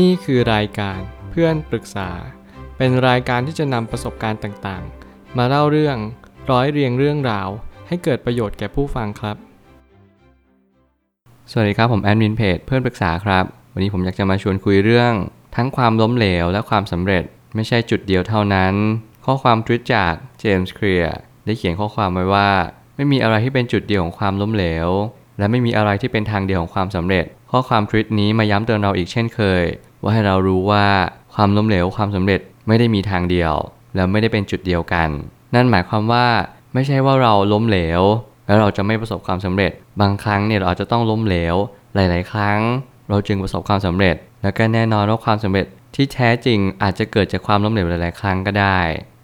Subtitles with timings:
[0.00, 2.10] นี่คือรายการเพื่อนปรึกษา
[2.76, 5.96] เป็นรายการที่จะนำประสบการณ์ต่างๆ มาเล่าเรื่อง
[6.50, 7.48] ร้อยเรียงเรื่องราว
[7.88, 9.36] ให้เกิดประโยชน์แก่ผู้ฟังครับ
[11.50, 15.12] สวัสดีครับ ผมแอดมินเพจเพื่อนปรึกษาครับ วันนี้ผมอยากจะมาชวนคุยเรื่อง
[15.56, 17.24] ทั้งความล้มเหลวและความสำเร็จ
[17.54, 18.74] ไม่ใช่จุดเดียวเท่านั้น
[19.24, 22.50] ข้อความทวิตจากเจมส์เคลียร์ได้เขียนข้อความไว้ว่า
[22.96, 24.88] ไม่มีอะไรที่เป็นจุดเดียวของความล้มเหลว
[25.38, 29.62] และไม่มีอะไรที่เป็นทางเดียวของความสำเร็จ ข้อความทวิตนี้มาย้ำเตือนเราอีกเช่นเคย
[30.02, 30.86] ว่าให้เรารู้ว่า
[31.34, 33.54] ความล้มเหลวความสำเร็จไม่ได้มีทางเดียว
[33.94, 35.08] และไม่ได้เป็นจุดเดียวกัน
[35.54, 36.26] นั่นหมายความว่า
[36.74, 38.02] ไม่ใช่ว่าเราล้มเหลว
[38.46, 41.56] แล้วเราจะไม่ประสบความสำเร็จ บางครั้งเนี่ยเราอาจจะต้องล้มเหลว
[41.94, 42.58] หลาย ๆ ครั้ง
[43.08, 48.78] เราจึงประสบความสำเร็จ แล้วก็แน่นอนว่าความสำเร็จที่แท้จริงอาจจะเกิดจากความล้มเหลวหลาย ๆ ครั้งก็ได้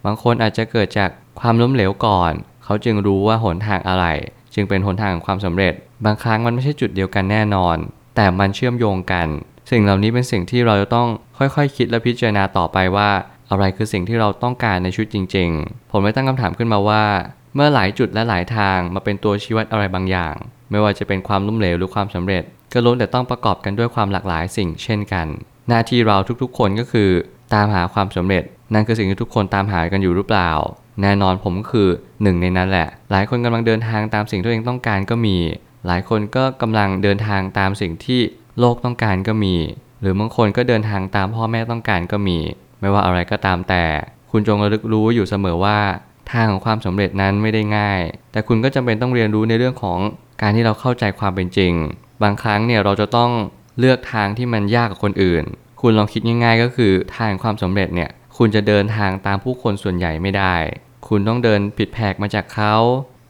[0.05, 2.33] บางคนอาจจะเกิดจากความล้มเหลวก่อน
[2.65, 4.07] เขาจึงรู้ว่าหนทางอะไร
[4.55, 7.77] จึงเป็นหนทางของความสำเร็จ บางครั้งมันไม่ใช่จุดเดียวกันแน่นอน
[8.21, 9.29] แต่มันเชื่อมโยงกัน
[9.71, 13.11] สิ่งเหล่านี้เป็นสิ่งที่เราจะต้องค่อยๆคิดและพิจารณาต่อไปว่า
[13.51, 17.05] อะไรคือสิ่งที่เราต้องการในชีวิตจริง ๆ ผมเลยตั้งคำถามขึ้นมาว่า
[17.55, 20.35] เมื่อหลายจุดและหลายทางมาเป็นตัวชี้วัดอะไรบางอย่าง
[20.71, 22.43] ไม่ว่าจะเป็นความล้มเหลวหรือความสำเร็จ
[22.73, 25.27] ก็ล้วนแต่ต้องประกอบกันด้วยความหลากหลายสิ่งเช่นกัน
[25.69, 27.11] หน้าที่เราทุกๆ คนก็คือ
[27.55, 30.51] ตามหาความสำเร็จ นั่นคือสิ่งที่ทุกคนตามหากันอยู่หรือเปล่า
[31.03, 31.89] แน่นอนผมก็คือ
[32.23, 35.37] หนึ่งในนั้นแหละ หลายคนกำลังเดินทางตามสิ่งที่ตัวเองต้องการก็มี
[35.87, 38.21] หลายคนก็กำลังเดินทางตามสิ่งที่
[38.61, 39.55] โลกต้องการก็มี
[40.01, 42.39] หรือบางคนก็เดินทางตามพ่อแม่ต้องการก็มี
[42.81, 43.85] ไม่ว่าอะไรก็ตามแต่
[44.31, 45.79] คุณจงระลึกรู้อยู่เสมอว่า
[46.33, 48.01] ทางของความสำเร็จนั้นไม่ได้ง่าย
[48.33, 49.99] แต่คุณก็จำเป็นต้องเรียนรู้ในเรื่องของ
[50.43, 51.73] การที่เราเข้าใจความเป็นจริง
[52.23, 53.31] บางครั้งเนี่ยเราจะต้อง
[53.79, 55.45] เลือกทางที่มันยากกว่าคนอื่น
[55.81, 60.55] คุณลองคิดง่ายๆ ก็คือทางความสำเร็จเนี่ย คุณจะเดินทางตามผู้คนส่วนใหญ่ไม่ได้
[61.09, 62.75] คุณต้องเดินผิดแผกมาจากเขา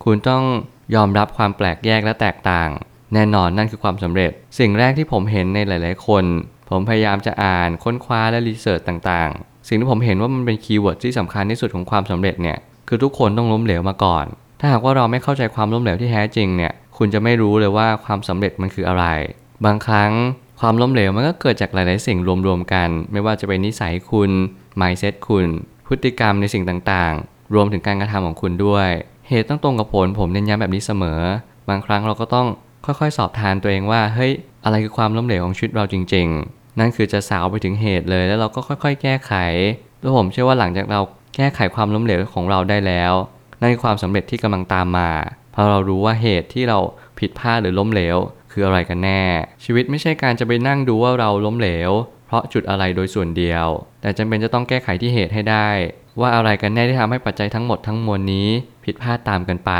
[0.05, 0.45] คุณต้อง
[0.95, 2.71] ยอมรับความแปลกแยกและแตกต่าง
[3.15, 6.25] แน่นอนนั่นคือความสำเร็จ สิ่งแรกที่ผมเห็นในหลาย ๆ คน
[6.71, 14.27] ผมพยายามจะอ่านค้นคว้าและ research ต่างๆ สิ่งที่ผมเห็นว่ามันเป็น keyword ที่สำคัญที่สุดของความสำเร็จเนี่ยคือทุกคนต้องล้มเหลวมาก่อน
[14.61, 19.05] ถ้าหากว่าเราไม่เข้าใจความล้มเหลวที่แท้จริงเนี่ยคุณจะไม่รู้เลยว่าความสำเร็จมันคืออะไร
[19.65, 20.11] บางครั้ง
[20.61, 24.31] ความล้มเหลวมันก็เกิดจากหลาย ๆ สิ่งรวม ๆ กัน ไม่ว่าจะเป็นนิสัยคุณ
[24.81, 25.47] mindset คุณ
[25.87, 28.89] พฤติกรรมในสิ่งต่าง ๆ รวมถึงการกระทำของคุณด้วย
[29.29, 31.21] เหตุต้องตรงกับผลผมเน้นย้ำแบบนี้เสมอ
[31.69, 32.47] บางครั้งเราก็ต้อง
[32.85, 34.33] ค่อยๆ สอบทานตัวเองว่า เฮ้ย
[34.65, 39.33] อะไรคือความล้มเหลวของชีวิตเราจริง ๆ นั่นคือจะสาวไปถึงเหตุเลย แล้วเราก็ค่อย ๆ แก้ไข
[40.01, 41.01] แล้วผมเชื่อว่าหลังจากเรา
[41.37, 43.13] แก้ไขความล้มเหลวของเราได้แล้ว
[43.61, 45.11] นั่นคือความสำเร็จที่กำลังตามมา
[45.53, 46.79] เพราะเรารู้ว่าเหตุที่เรา
[47.19, 48.17] ผิดพลาดหรือล้มเหลว
[48.53, 49.23] คืออะไรกันแน่
[49.65, 51.91] ชีวิตไม่ใช่การจะไปนั่งดูว่าเราล้มเหลว
[52.27, 53.67] เพราะจุดอะไรโดยส่วนเดียว
[54.01, 55.69] แต่จำเป็นจะต้องแก้ไขที่เหตุให้ได้
[56.21, 58.49] ว่าอะไรกันแน่ที่ทำให้ปัจจัยทั้งหมดทั้งมวลนี้
[58.89, 59.73] ผิดพลาดตามกันไป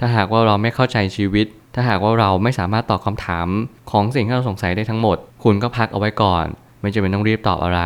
[0.00, 3.48] ถ้าหากว่าเราไม่เข้าใจชีวิต ถ้าหากว่าเราไม่สามารถตอบคำถาม
[3.90, 6.46] ของสิ่งที่เราสงสัยได้ทั้งหมด คุณก็พักเอาไว้ก่อน
[6.80, 7.80] ไม่จำเป็นต้องรีบตอบอะไร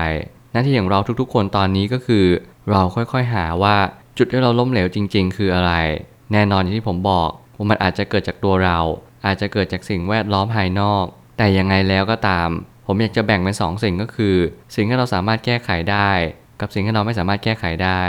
[0.53, 2.27] หน้าที่ของเราทุกๆ คนตอนนี้ก็คือ
[2.71, 3.77] เราค่อยๆหาว่า
[4.19, 5.73] จุดที่เราล้มเหลวจริง ๆ คืออะไร
[6.33, 8.79] แน่นอนอย่างที่ผมบอกว่ามันอาจจะเกิดจากตัวเรา
[9.27, 11.05] อาจจะเกิดจากสิ่งแวดล้อมภายนอก
[11.39, 12.49] แต่ยังไงแล้วก็ตาม
[12.87, 14.37] ผมอยากจะแบ่งเป็นสองสิ่งก็คือ
[14.75, 16.11] สิ่งที่เราสามารถแก้ไขได้
[16.61, 18.03] กับสิ่งที่เราไม่สามารถแก้ไขได้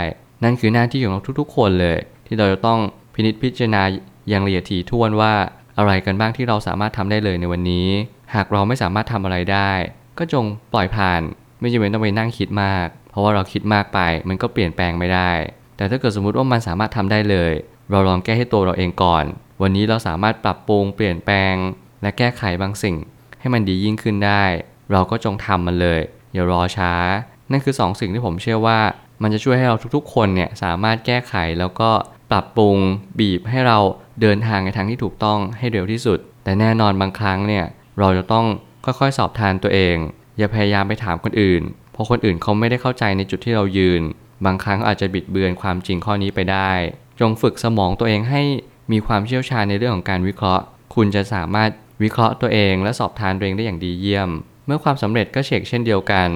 [0.44, 1.98] นั่นคือหน้าที่ของเราทุกๆ คนเลย
[2.30, 2.80] ที่เราจะต้อง
[3.14, 3.82] พินิจพิจารณา
[4.28, 5.32] อย่างละเอียดถี่ถ้วนว่า
[5.78, 7.88] อะไรกันบ้างที่เราสามารถทำได้เลยในวันนี้
[8.34, 9.70] หากเราไม่สามารถทำอะไรได้
[10.18, 11.20] ก็จงปล่อยผ่าน
[11.60, 13.98] ไม่จำเป็นต้องไปนั่งคิดมาก เพราะว่าเราคิดมากไป
[14.28, 15.30] มันก็เปลี่ยนแปลงไม่ได้
[15.76, 17.52] แต่ถ้าเกิดสมมติว่ามันสามารถทำได้เลย
[17.90, 19.24] เราลองแก้ให้ตัวเราเองก่อน
[19.62, 21.54] วันนี้เราสามารถปรับปรุงเปลี่ยนแปลง
[22.02, 22.96] และแก้ไขบางสิ่ง
[23.40, 24.44] ให้มันดียิ่งขึ้นได้
[24.92, 26.00] เราก็จงทำมันเลย
[26.32, 26.92] อย่ารอช้า
[27.50, 28.78] นั่นคือ2สสิ่งที่ผมเชื่อว่า
[29.22, 31.90] มันจะช่วยให้เราทุกๆ คนเนี่ยสามารถแก้ไขแล้วก็
[32.32, 32.76] ปรับปรุง
[33.18, 33.78] บีบให้เรา
[34.20, 37.64] เดินทางในทางที่ถูกต้องให้เร็วที่สุด แต่แน่นอนบางครั้งเนี่ย
[37.98, 38.46] เราจะต้อง
[38.84, 39.96] ค่อยๆสอบทานตัวเอง
[40.38, 44.02] อย่าพยายามไปถามคนอื่น เพราะคนอื่นเขาไม่ได้เข้าใจในจุดที่เรายืน
[44.44, 46.70] บางครั้งอาจจะบิดเบือนความจริงข้อนี้ไปได้
[47.20, 48.42] จงฝึกสมองตัวเองให้
[48.92, 50.62] มีความเชี่ยวชาญในเรื่องของการวิเคราะห์
[50.94, 51.70] คุณจะสามารถ
[52.02, 54.30] วิเคราะห์ตัวเองและสอบทานตัวเองได้อย่างดีเยี่ยม
[54.66, 56.30] เมื่อความสำเร็จก็เช็คเช่นเดียวกัน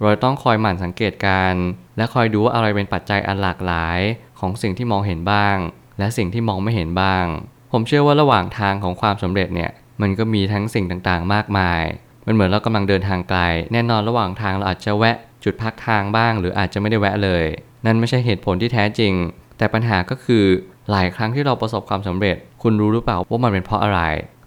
[0.00, 1.54] เราต้องคอยหมั่นสังเกตการ
[1.96, 3.98] และคอยดูว่าอะไรเป็นปัจจัยอันหลากหลาย
[4.40, 5.56] ของสิ่งที่มองเห็นบ้าง
[5.98, 7.24] และสิ่งที่มองไม่เห็นบ้าง
[7.72, 9.70] ผมเชื่อว่าระหว่างทางของความสำเร็จเนี่ย
[10.00, 11.82] มันก็มีทั้งสิ่งต่างๆ มากมาย
[12.26, 13.40] มันเหมือนเรากำลังเดินทางไกล
[13.72, 17.44] แน่นอนระหว่างทางเราอาจจะแวะจุดพักทางบ้าง หรืออาจจะไม่ได้แวะเลย
[17.86, 19.12] นั่นไม่ใช่เหตุผลที่แท้จริง
[19.58, 20.44] แต่ปัญหาก็คือ
[20.90, 24.00] หลายครั้งที่เราประสบความสำเร็จ คุณรู้หรือเปล่าว่ามันเป็นเพราะอะไร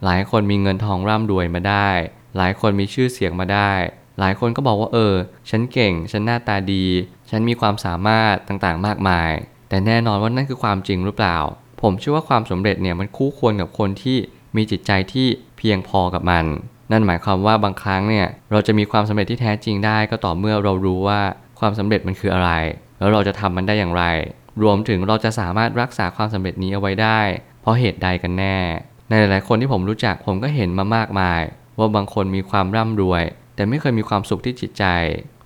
[0.06, 1.90] หลายคนมีเงินทองร่ำรวยมาได้
[2.38, 3.72] หลายคนมีชื่อเสียงมาได้
[4.20, 5.14] หลายคนก็บอกว่าเออ
[5.50, 6.86] ฉันเก่ง ฉันหน้าตาดี
[7.30, 9.32] ฉันมีความสามารถต่างๆ มากมาย
[9.72, 11.38] แต่แน่นอนว่านั่นคือความจริงหรือเปล่า
[11.82, 14.18] ผมเชื่อว่าความสำเร็จเนี่ยมันคู่ควรกับคนที่
[14.56, 15.28] มีจิตใจที่
[15.58, 16.46] เพียงพอกับมัน
[16.92, 21.22] นั่นหมายความว่าบางครั้งเนี่ยเราจะมีความสำเร็จที่แท้จริงได้ ก็ต่อเมื่อเรารู้ว่า
[21.60, 22.52] ความสำเร็จมันคืออะไร
[23.00, 24.04] แล้วเราจะทำมันได้อย่างไร
[24.64, 27.20] รวมถึงเราจะสามารถรักษาความสำเร็จนี้เอาไว้ได้
[27.62, 28.58] เพราะเหตุใดกันแน่
[29.10, 31.42] ในหลายๆคนที่ผมรู้จักผมก็เห็นมามากมาย
[31.78, 33.24] ว่าบางคนมีความร่ำรวย
[33.56, 34.86] แต่ไม่เคยมีความสุขที่จิตใจ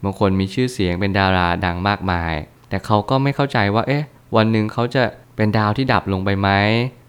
[0.04, 2.34] บางคนมีชื่อเสียงเป็นดาราดังมากมาย
[2.70, 4.04] แต่เขาก็ไม่เข้าใจว่าเอ๊ะ
[4.36, 5.04] วันหนึ่งเขาจะ
[5.36, 6.50] เป็นดาวที่ดับลงไปไหม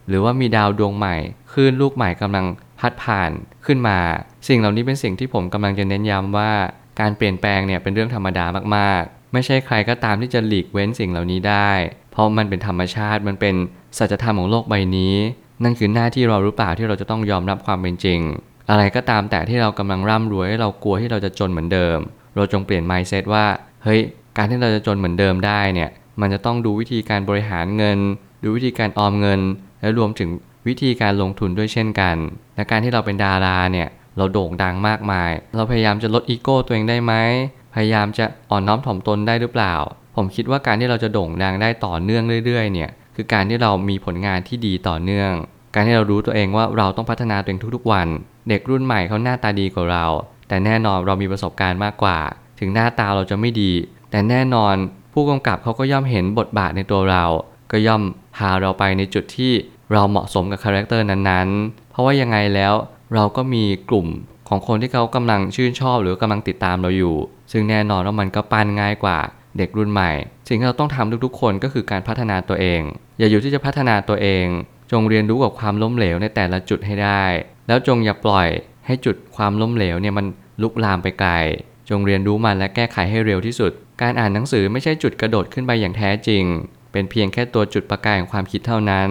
[0.08, 1.16] หรือว่ามีดาวดวงใหม่
[1.52, 2.46] คลื่นลูกใหม่กำลัง
[2.80, 3.30] พัดผ่าน
[3.66, 3.98] ขึ้นมา
[4.48, 6.52] สิ่งเหล่านี้เป็นสิ่งที่ผมกำลังจะเน้นย้ำว่า
[7.00, 8.44] การเปลี่ยนแปลงเนี่ยเป็นเรื่องธรรมดา
[8.76, 11.70] มากๆ ไม่ใช่ใครก็ตามที่จะหลีกเว้นสิ่งเหล่านี้ได้
[12.12, 13.54] เพราะมันเป็นธรรมชาติมันเป็น
[13.98, 15.14] สัจธรรมของโลกใบนี้
[15.64, 18.20] นั่นคือหน้าที่เราหรือเปล่าที่เราจะต้องยอมรับความเป็นจริง
[18.70, 21.98] อะไรก็ตามแต่ที่เรากำลังร่ำรวยเรากลัวที่เราจะจนเหมือนเดิม
[22.36, 23.46] เราจงเปลี่ยน mindset ว่า
[23.84, 24.00] เฮ้ย
[24.36, 25.90] การที่เราจะจนเหมือนเดิมได้เนี่ย
[26.20, 27.98] มันจะต้องดูวิธีการบริหารเงิน
[28.42, 29.40] ดูวิธีการออมเงิน
[29.80, 30.30] และรวมถึง
[30.68, 32.16] วิธีการลงทุนด้วยเช่นกัน
[32.56, 37.12] และการที่เราเป็นดาราเนี่ยเราโด่งดังมากมาย เราพยายามจะลดอีโก้ตัวเองได้ไหม
[37.74, 39.74] พยายามจะอ่อนน้อมถ่อมตนได้หรือเปล่า
[40.16, 45.32] ผมคิดว่าการที่เราจะโด่งดังได้ต่อเนื่องเรื่อยๆเนี่ยคือการที่เรามีผลงานที่ดีต่อเนื่อง
[45.74, 48.08] การที่เรารู้ตัวเองว่าเราต้องพัฒนาตัวเองทุกๆวัน
[48.48, 50.06] เด็กรุ่นใหม่เขาหน้าตาดีกว่าเรา
[50.48, 52.18] แต่แน่นอนเรามีประสบการณ์มากกว่า
[52.60, 53.72] ถึงหน้าตาเราจะไม่ดี
[54.10, 54.74] แต่แน่นอน
[55.18, 57.24] ผู้กำกับเขาก็ย่อมเห็นบทบาทในตัวเรา
[57.72, 58.02] ก็ย่อม
[58.36, 59.52] พาเราไปในจุดที่
[59.92, 62.74] เราเหมาะสมกับ character นั้นๆ เพราะว่ายังไงแล้ว
[63.14, 64.06] เราก็มีกลุ่ม
[64.48, 67.16] ของคนที่เขากำลังชื่นชอบหรือกำลังติดตามเราอยู่
[67.52, 69.18] ซึ่งแน่นอนว่ามันก็ปั้นง่ายกว่า
[69.58, 70.10] เด็กรุ่นใหม่
[70.48, 72.80] สิ่งที่เราต้องทำทุกๆ คนก็คือการพัฒนาตัวเอง
[73.18, 74.46] อย่าอยู่ที่จะพัฒนาตัวเอง
[74.92, 77.24] จงเรียนรู้กับความล้มเหลวในแต่ละจุดให้ได้
[77.68, 78.48] แล้วจงอย่าปล่อย
[78.86, 80.26] ให้จุดความล้มเหลวเนี่ยมัน
[80.62, 81.32] ลุกลามไปไกล
[81.90, 83.72] จงเรียนรู้มันและแก้ไขให้เร็วที่สุด
[84.02, 86.44] การอ่านหนังสือไม่ใช่จุดกระโดดขึ้นไปอย่างแท้จริง
[86.93, 89.10] เป็นเพียงแค่ตัวจุดประกายของความคิดเท่านั้น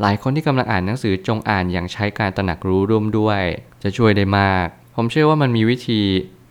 [0.00, 3.42] หลายคนที่กำลังอ่านหนังสือจงอ่านอย่างใช้การตระหนักรู้ร่วมด้วย
[3.82, 4.66] จะช่วยได้มาก
[4.96, 6.00] ผมเชื่อว่ามันมีวิธี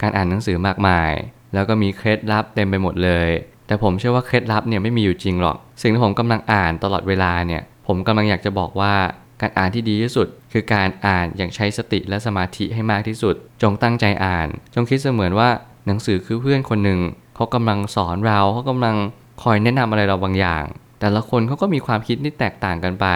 [0.01, 1.11] การอ่านหนังสือมากมาย
[1.53, 3.29] แล้วก็มีเคล็ดลับเต็มไปหมดเลย
[3.67, 8.93] แต่ผมเชื่อว่าเคล็ดลับเนี่ยไม่มีอยู่จริงหรอก สิ่งที่ผมกำลังอ่านตลอดเวลาเนี่ย ผมกำลังอยากจะบอกว่า
[9.41, 15.49] การอ่านที่ดีที่สุด คือการอ่านอย่างใช้สติและสมาธิให้มากที่สุด จงตั้งใจอ่าน จงคิดเสมือนว่า
[15.87, 16.99] หนังสือคือเพื่อนคนหนึ่ง
[17.35, 18.95] เขากำลังสอนเราเขากำลัง
[19.43, 20.65] คอยแนะนำอะไรเราบางอย่าง
[20.99, 23.07] แต่ละคนเขาก็มีความคิดที่แตกต่างกันไป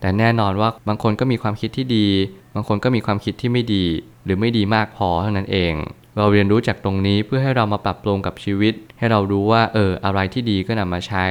[0.00, 2.08] แต่แน่นอนว่าบางคนก็มีความคิดที่ดี
[2.54, 3.86] บางคนก็มีความคิดที่ไม่ดี
[4.24, 5.74] หรือไม่ดีมากพอเท่านั้นเอง
[6.16, 11.26] เราเรียนรู้จากตรงนี้เพื่อให้เรามาปรับปรุงกับชีวิต ให้เรารู้ว่าเอออะไรที่ดีก็นำมาใช้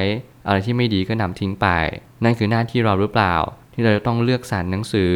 [0.47, 1.68] อะไรที่ไม่ดีก็นำทิ้งไป
[2.24, 3.35] นั่นคือหน้าที่เราหรือเปล่า
[3.74, 5.13] ที่เราจะต้องเลือกสรรหนังสือ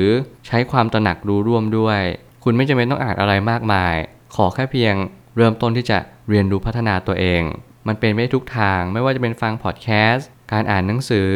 [0.47, 2.01] ใช้ความตระหนักรู้ร่วมด้วย
[2.43, 3.95] คุณไม่จำเป็นต้องอ่านอะไรมากมาย
[4.35, 4.95] ขอแค่เพียง
[5.37, 5.97] เริ่มต้นที่จะ
[6.29, 7.43] เรียนรู้พัฒนาตัวเอง
[7.87, 11.31] มันเป็นไม่ทุกทาง ไม่ว่าจะเป็นฟังพอดแคสต์ การอ่านหนังสือ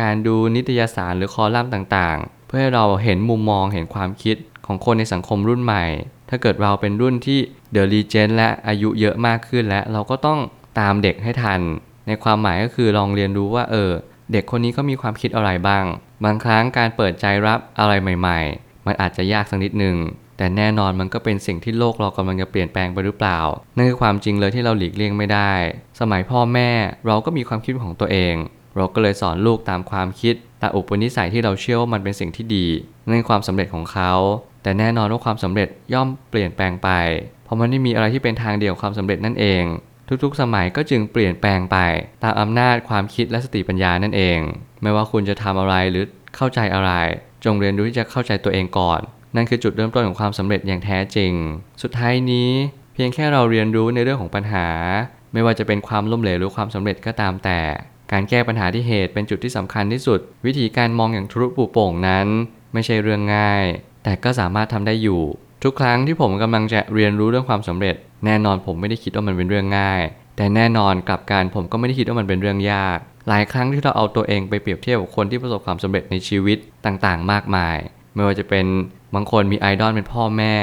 [0.00, 4.36] การดูนิตยสารหรือคอลัมน์ต่างๆ เพื่อให้เราเห็นมุมมองเห็นความคิด
[4.66, 5.84] ของคนในสังคมรุ่นใหม่
[6.28, 7.38] ถ้าเกิดเราเป็นรุ่นที่
[7.72, 10.38] เดอะรีเจนและอายุเยอะมากขึ้นแล้วเราก็ต้อง
[10.80, 11.60] ตามเด็กให้ทัน
[12.06, 13.90] ในความหมายก็คือลองเรียนรู้ว่าเออ
[14.32, 15.84] เด็กคนนี้เขามีความคิดอะไรบ้าง
[16.24, 19.96] บางครั้งการเปิดใจรับอะไรใหม่ ๆ มันอาจจะยากสักนิดหนึ่ง
[20.36, 23.38] แต่แน่นอนมันก็เป็นสิ่งที่โลกเรากำลังจะเปลี่ยนแปลงไปหรือเปล่า
[23.76, 25.52] นั่นคือความจริงเลยที่เราหลีกเลี่ยงไม่ได้
[26.00, 26.70] สมัยพ่อแม่
[27.06, 28.34] เราก็มีความคิดของตัวเอง
[28.76, 32.66] เราก็เลยสอนลูกตามความคิดตามอุปนิสัยที่เราเชื่อว่ามันเป็นสิ่งที่ดี
[33.06, 34.12] นั่นคือความสำเร็จของเขา
[34.62, 36.90] แต่แน่นอนว่าความสำเร็จย่อมเปลี่ยนแปลงไป
[37.44, 39.64] เพราะมันไม่มีอะไรที่เป็นทางเดียวความสำเร็จนั่นเอง
[40.24, 41.76] ทุกๆ สมัยก็จึงเปลี่ยนแปลงไป
[42.22, 44.38] ตามอำนาจความคิดและสติปัญญานั่นเอง
[44.82, 46.04] ไม่ว่าคุณจะทำอะไรหรือ
[46.36, 46.92] เข้าใจอะไร
[47.44, 49.00] จงเรียนรู้ที่จะเข้าใจตัวเองก่อน
[49.36, 51.32] นั่นคือจุดเริ่มต้นของความสำเร็จอย่างแท้จริง
[51.82, 52.50] สุดท้ายนี้
[52.94, 54.66] เพียงแค่เราเรียนรู้ในเรื่องของปัญหา
[55.32, 57.60] ไม่ว่าจะเป็นความล้มเหลวหรือความสำเร็จก็ตามแต่
[58.12, 62.26] การแก้ปัญหาที่เหตุเป็นจุดที่สำคัญที่สุด วิธีการมองอย่างทะลุปูโป่งนั้น
[62.72, 63.64] ไม่ใช่เรื่องง่าย
[64.04, 65.22] แต่ก็สามารถทำได้อยู่
[65.64, 70.02] ทุกครั้งที่ผมกำลังจะเรียนรู้เรื่องความสำเร็จ แน่นอนผมไม่ได้คิดว่ามันเป็นเรื่องง่าย
[70.36, 72.98] แต่แน่นอนกลับกันผมก็ไม่ได้คิดว่ามันเป็นเรื่องยาก
[73.28, 77.76] หลายครั้งที่เราเอาตัวเองไปเปรียบเทียบกับคนที่ประสบความสำเร็จในชีวิตต่างๆ มากมาย
[78.14, 78.66] ไม่ว่าจะเป็น
[79.14, 80.56] บางคนมีไอดอลเป็นพ่อแม่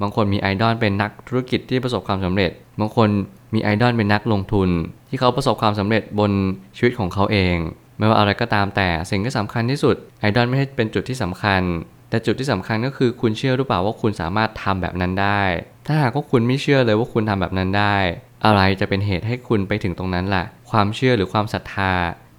[0.00, 3.08] บางคนมีไอดอลเป็นนักธุรกิจที่ประสบความสำเร็จ บางคน
[3.54, 4.68] มีไอดอลเป็นนักลงทุน
[5.08, 6.32] ที่เขาประสบความสำเร็จบน
[6.76, 7.56] ชีวิตของเขาเอง
[7.98, 11.62] ไม่ว่าอะไรก็ตามแต่สิ่งที่สำคัญที่สุดไอดอลไม่ใช่เป็นจุดที่สำคัญ
[12.10, 15.42] แต่จุดที่สำคัญก็คือคุณเชื่อหรือเปล่าว่าคุณสามารถทำแบบนั้นได้
[15.86, 17.96] ถ้าหากว่าคุณไม่เชื่อเลยว่าคุณทำแบบนั้นได้
[18.44, 21.92] อะไรจะเป็นเหตุให้คุณไปถึงตรงนั้นล่ะ ความเชื่อหรือความศรัทธา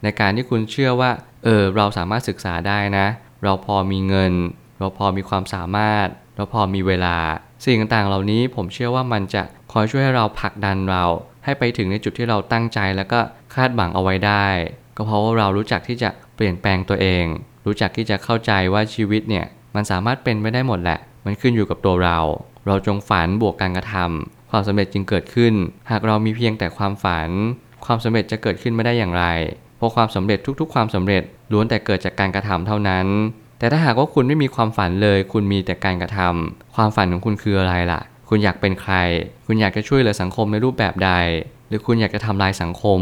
[0.03, 1.12] ในการที่คุณเชื่อว่า
[1.43, 3.08] เออเราสามารถศึกษาได้นะ
[3.43, 4.34] เราพอมีเงิน
[4.80, 7.18] เราพอมีความสามารถ เราพอมีเวลา
[7.63, 11.03] สิ่งต่างๆ เหล่านี้ผมเชื่อว่ามันจะคอยช่วยให้เราผลักดันเรา
[11.46, 13.20] ให้ไปถึงในจุดที่เราตั้งใจแล้วก็
[13.56, 14.48] คาดหวังเอาไว้ได้
[14.98, 17.25] ก็เพราะว่าเรารู้จักที่จะเปลี่ยนแปลงตัวเอง
[17.65, 22.20] รู้จักที่จะเข้าใจว่าชีวิตเนี่ยมันสามารถเป็นไม่ได้หมดแหละ มันขึ้นอยู่กับตัวเรา
[22.68, 25.53] เราจงฝันบวกการกระทำความสำเร็จจึงเกิดขึ้น
[25.92, 27.30] หากเรามีเพียงแต่ความฝัน
[27.86, 29.25] ความสำเร็จจะเกิดขึ้นไม่ได้อย่างไร
[29.77, 33.08] เพราะความสำเร็จทุกๆ ความสำเร็จล้วนแต่เกิดจากการกระทำเท่านั้น
[33.60, 38.93] แต่ถ้าหากว่าคุณไม่มีความฝันเลย คุณมีแต่การกระทำความฝันของคุณคืออะไรล่ะ คุณอยากเป็นใคร
[39.45, 41.12] คุณอยากจะช่วยเหลือสังคมในรูปแบบใด
[41.67, 43.00] หรือคุณอยากจะทำลายสังคม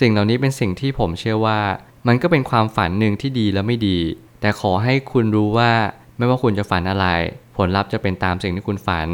[0.00, 1.60] สิ่งเหล่านี้เป็นสิ่งที่ผมเชื่อว่า
[2.06, 3.98] มันก็เป็นความฝันหนึ่งที่ดีและไม่ดี
[4.40, 5.72] แต่ขอให้คุณรู้ว่า
[6.18, 7.06] ไม่ว่าคุณจะฝันอะไร
[7.56, 9.08] ผลลัพธ์จะเป็นตามสิ่งที่คุณฝัน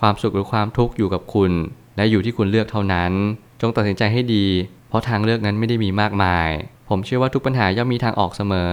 [0.00, 1.52] ความสุขหรือความทุกข์อยู่กับคุณ
[1.96, 3.12] และอยู่ที่คุณเลือกเท่านั้น
[3.60, 4.46] จงตัดสินใจให้ดี
[4.88, 6.48] เพราะทางเลือกนั้นไม่ได้มีมากมาย
[6.88, 8.72] ผมเชื่อว่าทุกปัญหาย่อมมีทางออกเสมอ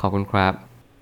[0.00, 0.52] ขอบคุณครับ